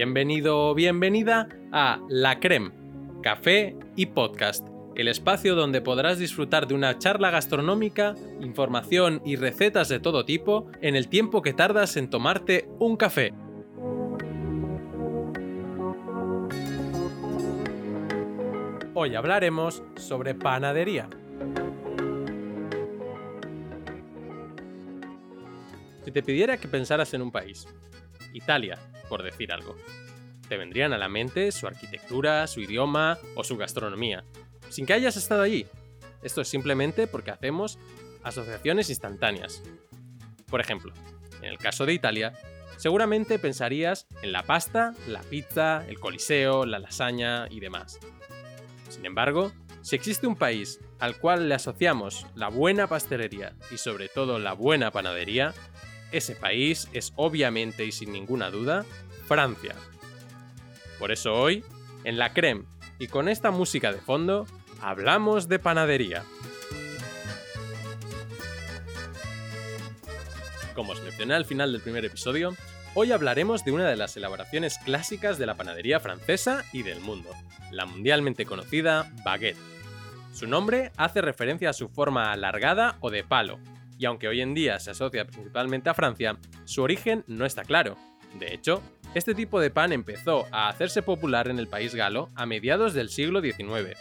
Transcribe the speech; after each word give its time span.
Bienvenido 0.00 0.70
o 0.70 0.74
bienvenida 0.74 1.46
a 1.72 2.00
La 2.08 2.40
Creme, 2.40 2.70
Café 3.22 3.76
y 3.96 4.06
Podcast, 4.06 4.66
el 4.96 5.08
espacio 5.08 5.54
donde 5.54 5.82
podrás 5.82 6.18
disfrutar 6.18 6.66
de 6.66 6.72
una 6.72 6.96
charla 6.96 7.28
gastronómica, 7.28 8.14
información 8.40 9.20
y 9.26 9.36
recetas 9.36 9.90
de 9.90 10.00
todo 10.00 10.24
tipo 10.24 10.70
en 10.80 10.96
el 10.96 11.10
tiempo 11.10 11.42
que 11.42 11.52
tardas 11.52 11.98
en 11.98 12.08
tomarte 12.08 12.66
un 12.78 12.96
café. 12.96 13.34
Hoy 18.94 19.14
hablaremos 19.14 19.82
sobre 19.96 20.34
panadería. 20.34 21.10
Si 26.06 26.10
te 26.10 26.22
pidiera 26.22 26.56
que 26.56 26.68
pensaras 26.68 27.12
en 27.12 27.20
un 27.20 27.30
país, 27.30 27.66
Italia, 28.32 28.78
por 29.08 29.22
decir 29.22 29.52
algo, 29.52 29.76
te 30.48 30.56
vendrían 30.56 30.92
a 30.92 30.98
la 30.98 31.08
mente 31.08 31.52
su 31.52 31.66
arquitectura, 31.66 32.46
su 32.46 32.60
idioma 32.60 33.18
o 33.34 33.44
su 33.44 33.56
gastronomía, 33.56 34.24
sin 34.68 34.86
que 34.86 34.92
hayas 34.92 35.16
estado 35.16 35.42
allí. 35.42 35.66
Esto 36.22 36.40
es 36.40 36.48
simplemente 36.48 37.06
porque 37.06 37.30
hacemos 37.30 37.78
asociaciones 38.22 38.90
instantáneas. 38.90 39.62
Por 40.46 40.60
ejemplo, 40.60 40.92
en 41.40 41.46
el 41.46 41.58
caso 41.58 41.86
de 41.86 41.94
Italia, 41.94 42.32
seguramente 42.76 43.38
pensarías 43.38 44.06
en 44.22 44.32
la 44.32 44.42
pasta, 44.42 44.92
la 45.06 45.20
pizza, 45.20 45.86
el 45.88 45.98
coliseo, 45.98 46.66
la 46.66 46.78
lasaña 46.78 47.46
y 47.48 47.60
demás. 47.60 47.98
Sin 48.88 49.06
embargo, 49.06 49.52
si 49.82 49.96
existe 49.96 50.26
un 50.26 50.36
país 50.36 50.80
al 50.98 51.16
cual 51.16 51.48
le 51.48 51.54
asociamos 51.54 52.26
la 52.34 52.48
buena 52.48 52.86
pastelería 52.86 53.54
y 53.70 53.78
sobre 53.78 54.08
todo 54.08 54.38
la 54.38 54.52
buena 54.52 54.90
panadería, 54.90 55.54
ese 56.12 56.34
país 56.34 56.88
es 56.92 57.12
obviamente 57.16 57.84
y 57.84 57.92
sin 57.92 58.12
ninguna 58.12 58.50
duda 58.50 58.84
Francia. 59.26 59.74
Por 60.98 61.12
eso 61.12 61.34
hoy, 61.34 61.64
en 62.04 62.18
la 62.18 62.32
creme 62.32 62.64
y 62.98 63.08
con 63.08 63.28
esta 63.28 63.50
música 63.50 63.92
de 63.92 64.00
fondo, 64.00 64.46
hablamos 64.82 65.48
de 65.48 65.58
panadería. 65.58 66.24
Como 70.74 70.92
os 70.92 71.02
mencioné 71.02 71.34
al 71.34 71.44
final 71.44 71.72
del 71.72 71.80
primer 71.80 72.04
episodio, 72.04 72.54
hoy 72.94 73.12
hablaremos 73.12 73.64
de 73.64 73.72
una 73.72 73.88
de 73.88 73.96
las 73.96 74.16
elaboraciones 74.16 74.78
clásicas 74.78 75.38
de 75.38 75.46
la 75.46 75.54
panadería 75.54 76.00
francesa 76.00 76.64
y 76.72 76.82
del 76.82 77.00
mundo, 77.00 77.30
la 77.70 77.86
mundialmente 77.86 78.46
conocida 78.46 79.10
baguette. 79.24 79.58
Su 80.32 80.46
nombre 80.46 80.92
hace 80.96 81.20
referencia 81.20 81.70
a 81.70 81.74
su 81.74 81.88
forma 81.88 82.32
alargada 82.32 82.96
o 83.00 83.10
de 83.10 83.24
palo, 83.24 83.58
y 84.00 84.06
aunque 84.06 84.28
hoy 84.28 84.40
en 84.40 84.54
día 84.54 84.80
se 84.80 84.92
asocia 84.92 85.26
principalmente 85.26 85.90
a 85.90 85.94
Francia, 85.94 86.38
su 86.64 86.82
origen 86.82 87.22
no 87.26 87.44
está 87.44 87.64
claro. 87.64 87.98
De 88.38 88.54
hecho, 88.54 88.82
este 89.14 89.34
tipo 89.34 89.60
de 89.60 89.70
pan 89.70 89.92
empezó 89.92 90.46
a 90.52 90.70
hacerse 90.70 91.02
popular 91.02 91.48
en 91.48 91.58
el 91.58 91.68
país 91.68 91.94
galo 91.94 92.30
a 92.34 92.46
mediados 92.46 92.94
del 92.94 93.10
siglo 93.10 93.42
XIX. 93.42 93.98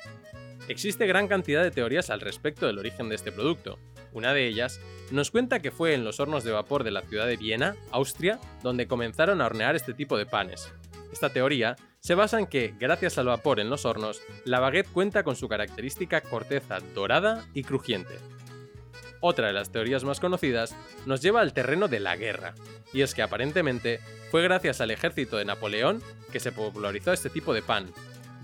Existe 0.70 1.06
gran 1.06 1.28
cantidad 1.28 1.64
de 1.64 1.72
teorías 1.72 2.10
al 2.10 2.22
respecto 2.22 2.66
del 2.66 2.80
origen 2.80 3.10
de 3.10 3.16
este 3.16 3.34
producto. 3.34 3.78
Una 4.14 4.34
de 4.34 4.48
ellas 4.48 4.80
nos 5.12 5.32
cuenta 5.32 5.62
que 5.62 5.72
fue 5.72 5.94
en 5.94 6.06
los 6.06 6.22
hornos 6.22 6.46
de 6.46 6.52
vapor 6.52 6.86
de 6.86 6.92
la 6.92 7.02
ciudad 7.02 7.28
de 7.28 7.36
Viena, 7.36 7.76
Austria, 7.92 8.40
donde 8.64 8.88
comenzaron 8.88 9.42
a 9.42 9.48
hornear 9.48 9.76
este 9.76 9.94
tipo 9.94 10.18
de 10.18 10.26
panes. 10.26 10.72
Esta 11.12 11.30
teoría 11.30 11.76
se 12.00 12.16
basa 12.16 12.40
en 12.40 12.48
que, 12.48 12.74
gracias 12.80 13.18
al 13.18 13.26
vapor 13.26 13.60
en 13.60 13.70
los 13.70 13.84
hornos, 13.84 14.22
la 14.46 14.62
baguette 14.62 14.92
cuenta 14.94 15.24
con 15.24 15.36
su 15.36 15.50
característica 15.50 16.22
corteza 16.22 16.78
dorada 16.96 17.46
y 17.54 17.64
crujiente. 17.64 18.16
Otra 19.22 19.48
de 19.48 19.54
las 19.54 19.72
teorías 19.72 20.04
más 20.04 20.20
conocidas 20.20 20.76
nos 21.06 21.22
lleva 21.22 21.42
al 21.42 21.54
terreno 21.54 21.88
de 21.88 22.00
la 22.00 22.16
guerra, 22.16 22.54
y 22.94 23.02
es 23.02 23.14
que 23.14 23.22
aparentemente 23.22 24.00
fue 24.32 24.44
gracias 24.44 24.80
al 24.82 24.92
ejército 24.92 25.38
de 25.38 25.46
Napoleón 25.46 26.02
que 26.32 26.40
se 26.40 26.52
popularizó 26.52 27.12
este 27.12 27.30
tipo 27.30 27.54
de 27.54 27.62
pan, 27.62 27.92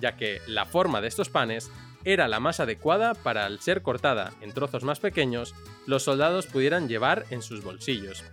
ya 0.01 0.17
que 0.17 0.41
la 0.47 0.65
forma 0.65 1.01
de 1.01 1.07
estos 1.07 1.29
panes 1.29 1.71
era 2.03 2.27
la 2.27 2.39
más 2.39 2.59
adecuada 2.59 3.13
para 3.13 3.45
al 3.45 3.59
ser 3.61 3.81
cortada 3.81 4.33
en 4.41 4.51
trozos 4.51 4.83
más 4.83 4.99
pequeños, 4.99 5.55
los 5.87 6.03
soldados 6.03 6.45
pudieran 6.45 6.87
llevar 6.87 7.25
en 7.29 7.41
sus 7.41 7.63
bolsillos. 7.63 8.23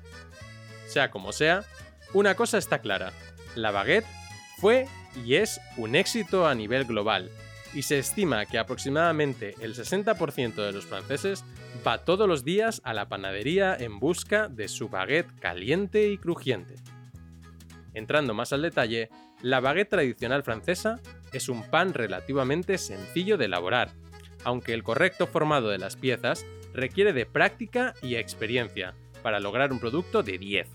Sea 0.87 1.11
como 1.11 1.33
sea, 1.33 1.65
una 2.13 2.35
cosa 2.35 2.59
está 2.59 2.81
clara, 2.81 3.13
la 3.55 3.71
baguette 3.71 4.07
fue 4.59 4.87
y 5.25 5.37
es 5.37 5.61
un 5.77 5.95
éxito 5.95 6.47
a 6.47 6.55
nivel 6.55 6.85
global, 6.85 7.31
y 7.75 7.83
se 7.83 7.99
estima 7.99 8.47
que 8.47 8.59
aproximadamente 8.59 9.55
el 9.61 9.75
60% 9.75 10.55
de 10.55 10.73
los 10.73 10.87
franceses 10.87 11.45
va 11.87 12.05
todos 12.05 12.29
los 12.29 12.45
días 12.45 12.81
a 12.85 12.95
la 12.95 13.09
panadería 13.09 13.77
en 13.79 13.99
busca 13.99 14.49
de 14.49 14.69
su 14.69 14.89
baguette 14.89 15.39
caliente 15.41 16.09
y 16.09 16.19
crujiente. 16.19 16.75
Entrando 17.95 18.35
más 18.35 18.53
al 18.53 18.63
detalle, 18.63 19.11
la 19.43 19.61
baguette 19.61 19.91
tradicional 19.91 20.43
francesa 20.43 21.01
es 21.33 21.49
un 21.49 21.69
pan 21.69 21.95
relativamente 21.95 22.79
sencillo 22.79 23.37
de 23.37 23.47
elaborar, 23.47 23.91
aunque 24.45 24.75
el 24.75 24.83
correcto 24.83 25.27
formado 25.27 25.69
de 25.69 25.79
las 25.79 25.97
piezas 25.97 26.47
requiere 26.75 27.13
de 27.13 27.27
práctica 27.27 27.95
y 28.03 28.17
experiencia 28.17 28.95
para 29.23 29.41
lograr 29.41 29.73
un 29.73 29.79
producto 29.79 30.23
de 30.23 30.39
10. 30.39 30.69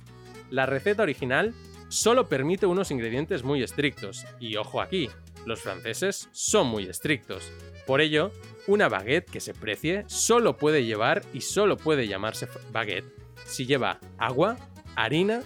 La 0.49 0.65
receta 0.65 1.03
original 1.03 1.53
solo 1.89 2.27
permite 2.27 2.65
unos 2.65 2.91
ingredientes 2.91 3.43
muy 3.43 3.63
estrictos, 3.63 4.25
y 4.39 4.55
ojo 4.57 4.81
aquí, 4.81 5.09
los 5.47 5.61
franceses 5.61 6.27
son 6.33 6.67
muy 6.67 6.83
estrictos. 6.87 7.49
Por 7.85 8.01
ello, 8.01 8.33
una 8.67 8.89
baguette 8.89 9.31
que 9.31 9.39
se 9.39 9.53
precie 9.53 10.03
solo 10.07 10.57
puede 10.57 10.83
llevar 10.83 11.23
y 11.33 11.39
solo 11.39 11.77
puede 11.77 12.05
llamarse 12.05 12.49
baguette 12.73 13.05
si 13.45 13.65
lleva 13.65 14.01
agua, 14.17 14.57
harina, 14.97 15.41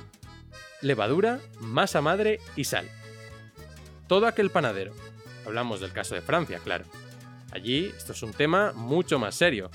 levadura, 0.81 1.40
masa 1.59 2.01
madre 2.01 2.40
y 2.56 2.63
sal. 2.63 2.90
Todo 4.07 4.25
aquel 4.25 4.50
panadero, 4.50 4.91
hablamos 5.45 5.81
del 5.81 5.94
caso 5.94 6.16
de 6.16 6.22
Francia, 6.22 6.59
claro. 6.63 6.85
Allí 7.51 7.94
esto 7.95 8.13
es 8.13 8.23
un 8.23 8.34
tema 8.34 8.72
mucho 8.73 9.19
más 9.19 9.35
serio, 9.35 9.69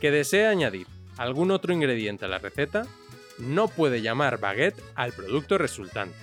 que 0.00 0.10
desea 0.10 0.50
añadir 0.50 0.88
algún 1.18 1.52
otro 1.52 1.72
ingrediente 1.72 2.24
a 2.24 2.28
la 2.28 2.38
receta, 2.38 2.84
no 3.38 3.68
puede 3.68 4.02
llamar 4.02 4.40
baguette 4.40 4.82
al 4.96 5.12
producto 5.12 5.56
resultante, 5.56 6.18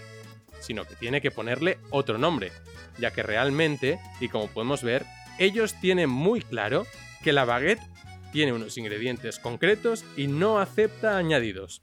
sino 0.59 0.83
que 0.83 0.95
tiene 0.95 1.21
que 1.21 1.31
ponerle 1.31 1.77
otro 1.89 2.17
nombre, 2.17 2.51
ya 2.97 3.11
que 3.11 3.23
realmente, 3.23 3.99
y 4.19 4.29
como 4.29 4.47
podemos 4.47 4.83
ver, 4.83 5.05
ellos 5.37 5.75
tienen 5.79 6.09
muy 6.09 6.41
claro 6.41 6.85
que 7.23 7.33
la 7.33 7.45
baguette 7.45 7.81
tiene 8.31 8.53
unos 8.53 8.77
ingredientes 8.77 9.39
concretos 9.39 10.05
y 10.17 10.27
no 10.27 10.59
acepta 10.59 11.17
añadidos. 11.17 11.81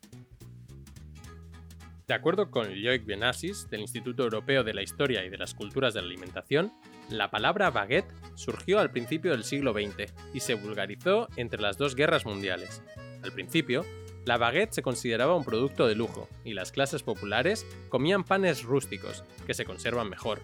De 2.07 2.15
acuerdo 2.15 2.51
con 2.51 2.83
Loic 2.83 3.07
Benassis, 3.07 3.71
del 3.71 3.81
Instituto 3.81 4.25
Europeo 4.25 4.65
de 4.65 4.75
la 4.75 4.83
Historia 4.83 5.25
y 5.25 5.31
de 5.31 5.39
las 5.39 5.55
Culturas 5.55 5.95
de 5.95 6.03
la 6.03 6.09
Alimentación, 6.09 6.73
la 7.09 7.31
palabra 7.31 7.71
baguette 7.71 8.13
surgió 8.35 8.81
al 8.81 8.91
principio 8.91 9.31
del 9.31 9.45
siglo 9.45 9.73
XX 9.73 10.13
y 10.35 10.41
se 10.41 10.55
vulgarizó 10.55 11.29
entre 11.37 11.63
las 11.63 11.79
dos 11.79 11.95
guerras 11.95 12.27
mundiales. 12.27 12.83
Al 13.23 13.33
principio, 13.33 13.87
la 14.27 14.37
baguette 14.37 14.75
se 14.75 14.83
consideraba 14.83 15.37
un 15.37 15.45
producto 15.45 15.87
de 15.87 15.95
lujo 15.95 16.29
y 16.45 16.53
las 16.53 16.71
clases 16.71 17.03
populares 17.03 17.67
comían 17.89 18.25
panes 18.25 18.63
rústicos, 18.63 19.25
que 19.47 19.55
se 19.55 19.65
conservan 19.65 20.11
mejor, 20.11 20.43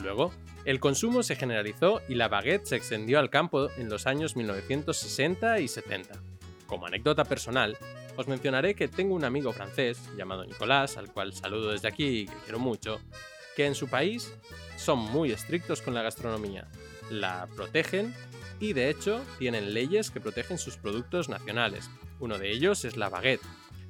Luego, 0.00 0.32
el 0.64 0.80
consumo 0.80 1.22
se 1.22 1.36
generalizó 1.36 2.00
y 2.08 2.14
la 2.14 2.28
baguette 2.28 2.66
se 2.66 2.76
extendió 2.76 3.18
al 3.18 3.30
campo 3.30 3.68
en 3.76 3.88
los 3.88 4.06
años 4.06 4.36
1960 4.36 5.60
y 5.60 5.68
70. 5.68 6.20
Como 6.66 6.86
anécdota 6.86 7.24
personal, 7.24 7.76
os 8.16 8.28
mencionaré 8.28 8.74
que 8.74 8.88
tengo 8.88 9.14
un 9.14 9.24
amigo 9.24 9.52
francés 9.52 10.10
llamado 10.16 10.44
Nicolás, 10.44 10.96
al 10.96 11.12
cual 11.12 11.32
saludo 11.34 11.70
desde 11.70 11.88
aquí 11.88 12.06
y 12.06 12.26
que 12.26 12.36
quiero 12.44 12.58
mucho, 12.58 13.00
que 13.54 13.66
en 13.66 13.74
su 13.74 13.88
país 13.88 14.34
son 14.76 14.98
muy 14.98 15.32
estrictos 15.32 15.82
con 15.82 15.94
la 15.94 16.02
gastronomía, 16.02 16.68
la 17.10 17.46
protegen 17.54 18.14
y 18.58 18.72
de 18.72 18.90
hecho 18.90 19.22
tienen 19.38 19.74
leyes 19.74 20.10
que 20.10 20.20
protegen 20.20 20.58
sus 20.58 20.76
productos 20.76 21.28
nacionales. 21.28 21.90
Uno 22.18 22.38
de 22.38 22.50
ellos 22.50 22.84
es 22.84 22.96
la 22.96 23.08
baguette. 23.08 23.42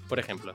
Por 0.08 0.18
ejemplo, 0.18 0.54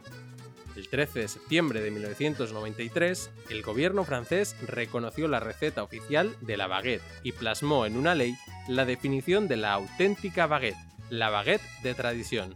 el 0.75 0.87
13 0.87 1.19
de 1.19 1.27
septiembre 1.27 1.81
de 1.81 1.91
1993, 1.91 3.31
el 3.49 3.61
gobierno 3.61 4.03
francés 4.03 4.55
reconoció 4.67 5.27
la 5.27 5.39
receta 5.39 5.83
oficial 5.83 6.35
de 6.41 6.57
la 6.57 6.67
baguette 6.67 7.03
y 7.23 7.31
plasmó 7.33 7.85
en 7.85 7.97
una 7.97 8.15
ley 8.15 8.35
la 8.67 8.85
definición 8.85 9.47
de 9.47 9.57
la 9.57 9.73
auténtica 9.73 10.47
baguette, 10.47 10.77
la 11.09 11.29
baguette 11.29 11.61
de 11.83 11.93
tradición, 11.93 12.55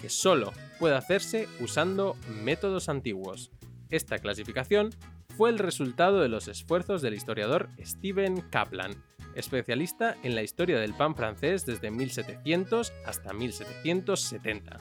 que 0.00 0.08
solo 0.08 0.52
puede 0.78 0.96
hacerse 0.96 1.48
usando 1.60 2.16
métodos 2.44 2.88
antiguos. 2.88 3.50
Esta 3.90 4.18
clasificación 4.18 4.90
fue 5.36 5.50
el 5.50 5.58
resultado 5.58 6.20
de 6.20 6.28
los 6.28 6.48
esfuerzos 6.48 7.00
del 7.00 7.14
historiador 7.14 7.68
Stephen 7.80 8.40
Kaplan, 8.50 9.02
especialista 9.34 10.16
en 10.22 10.34
la 10.34 10.42
historia 10.42 10.78
del 10.78 10.94
pan 10.94 11.14
francés 11.14 11.64
desde 11.64 11.90
1700 11.90 12.92
hasta 13.06 13.32
1770. 13.32 14.78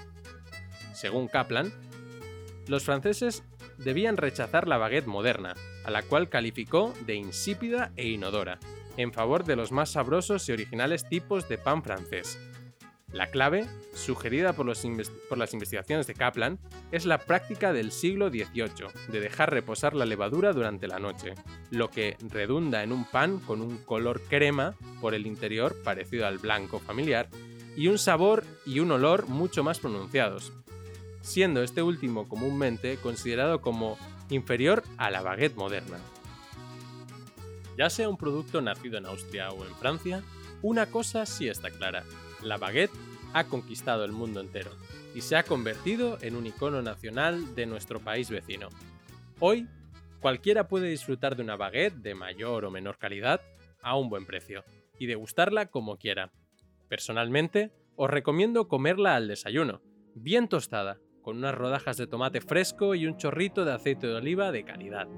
Según 0.94 1.28
Kaplan, 1.28 1.72
los 2.69 2.84
franceses 2.84 3.44
debían 3.78 4.18
rechazar 4.18 4.68
la 4.68 4.78
baguette 4.78 5.08
moderna, 5.08 5.54
a 5.84 5.92
la 5.92 6.04
cual 6.04 6.30
calificó 6.30 6.94
de 7.06 7.16
insípida 7.16 7.92
e 7.96 8.10
inodora, 8.10 8.60
en 8.98 9.14
favor 9.14 9.44
de 9.44 9.56
los 9.56 9.72
más 9.72 9.92
sabrosos 9.92 10.48
y 10.50 10.52
originales 10.52 11.08
tipos 11.08 11.48
de 11.48 11.58
pan 11.58 11.84
francés. 11.84 12.40
La 13.14 13.28
clave, 13.28 13.66
sugerida 13.94 14.52
por, 14.52 14.66
las 14.66 14.84
investigaciones 14.84 16.08
de 16.08 16.14
Kaplan, 16.14 16.60
es 16.92 17.06
la 17.06 17.19
práctica 17.19 17.72
del 17.72 17.92
siglo 17.92 18.30
XVIII 18.30 18.90
de 19.08 19.19
dejar 19.22 19.52
reposar 19.52 19.94
la 19.94 20.06
levadura 20.06 20.52
durante 20.52 20.88
la 20.88 21.00
noche, 21.00 21.34
lo 21.72 21.90
que 21.90 22.18
redunda 22.19 22.84
en 22.84 22.92
un 22.92 23.06
pan 23.06 23.40
con 23.40 23.62
un 23.62 23.78
color 23.78 24.22
crema 24.24 24.75
por 25.00 25.14
el 25.14 25.25
interior 25.25 25.75
parecido 25.84 26.28
al 26.28 26.38
blanco 26.38 26.80
familiar 26.80 27.30
y 27.78 27.88
un 27.88 27.98
sabor 27.98 28.44
y 28.66 28.81
un 28.81 28.92
olor 28.92 29.28
mucho 29.30 29.64
más 29.64 29.80
pronunciados, 29.80 30.52
siendo 31.27 31.62
este 31.62 31.83
último 31.83 32.29
comúnmente 32.29 32.95
considerado 32.97 33.59
como 33.59 33.97
inferior 34.29 34.83
a 34.97 35.12
la 35.12 35.21
baguette 35.21 35.57
moderna. 35.57 35.97
Ya 37.77 37.89
sea 37.89 38.07
un 38.07 38.18
producto 38.18 38.62
nacido 38.62 38.97
en 38.97 39.06
Austria 39.06 39.51
o 39.51 39.65
en 39.65 39.75
Francia, 39.75 40.24
una 40.62 40.85
cosa 40.85 41.25
sí 41.25 41.50
está 41.50 41.69
clara, 41.69 42.06
la 42.41 42.57
baguette 42.57 42.94
ha 43.33 43.44
conquistado 43.44 44.06
el 44.06 44.13
mundo 44.13 44.39
entero 44.39 44.71
y 45.13 45.19
se 45.19 45.35
ha 45.35 45.44
convertido 45.44 46.18
en 46.21 46.38
un 46.38 46.47
icono 46.47 46.81
nacional 46.81 47.56
de 47.56 47.65
nuestro 47.65 48.00
país 48.00 48.30
vecino. 48.30 48.69
Hoy, 49.41 49.68
cualquiera 50.21 50.69
puede 50.69 50.88
disfrutar 50.88 51.35
de 51.35 51.44
una 51.44 51.57
baguette 51.57 51.95
de 51.95 52.15
mayor 52.15 52.63
o 52.63 52.71
menor 52.71 52.97
calidad 52.97 53.41
a 53.81 53.97
un 53.97 54.09
buen 54.09 54.25
precio 54.25 54.63
y 54.97 55.07
degustarla 55.07 55.65
como 55.65 55.97
quiera. 55.97 56.31
Personalmente, 56.88 57.73
os 57.97 58.09
recomiendo 58.09 58.69
comerla 58.69 59.18
al 59.18 59.27
desayuno, 59.27 59.81
bien 60.15 60.47
tostada, 60.47 60.97
con 61.27 61.39
unas 61.39 61.56
rodajas 61.56 61.97
de 61.97 62.07
tomate 62.07 62.39
fresco 62.39 62.95
y 62.95 63.06
un 63.06 63.18
chorrito 63.18 63.65
de 63.65 63.74
aceite 63.74 64.07
de 64.07 64.15
oliva 64.15 64.50
de 64.53 64.63
calidad. 64.63 65.09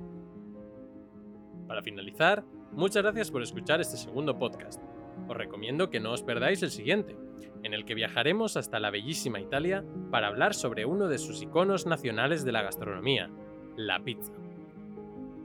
Para 1.68 1.84
finalizar, 1.84 2.44
muchas 2.72 3.04
gracias 3.04 3.30
por 3.30 3.44
escuchar 3.44 3.80
este 3.80 3.96
segundo 3.96 4.40
podcast. 4.40 4.82
Os 5.28 5.38
recomiendo 5.38 5.92
que 5.92 6.00
no 6.00 6.12
os 6.12 6.24
perdáis 6.24 6.64
el 6.64 6.72
siguiente, 6.72 7.16
en 7.62 7.76
el 7.76 7.86
que 7.86 7.94
viajaremos 7.94 8.58
hasta 8.58 8.80
la 8.80 8.90
bellísima 8.90 9.40
Italia 9.40 9.86
para 10.10 10.30
hablar 10.30 10.56
sobre 10.56 10.84
uno 10.84 11.10
de 11.10 11.20
sus 11.20 11.44
iconos 11.44 11.86
nacionales 11.86 12.44
de 12.44 12.54
la 12.54 12.64
gastronomía, 12.64 13.30
la 13.78 14.04
pizza. 14.04 14.34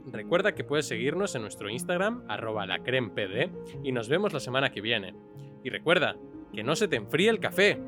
Recuerda 0.07 0.55
que 0.55 0.63
puedes 0.63 0.87
seguirnos 0.87 1.35
en 1.35 1.43
nuestro 1.43 1.69
Instagram, 1.69 2.23
arroba 2.27 2.65
lacrempd, 2.65 3.51
y 3.83 3.91
nos 3.91 4.09
vemos 4.09 4.33
la 4.33 4.39
semana 4.39 4.71
que 4.71 4.81
viene. 4.81 5.13
Y 5.63 5.69
recuerda, 5.69 6.15
que 6.55 6.63
no 6.63 6.75
se 6.75 6.87
te 6.87 6.95
enfríe 6.95 7.29
el 7.29 7.39
café. 7.39 7.79